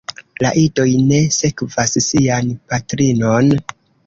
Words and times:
La 0.43 0.51
idoj 0.61 0.85
ne 1.11 1.19
sekvas 1.35 1.93
sian 2.07 2.51
patrinon. 2.73 3.55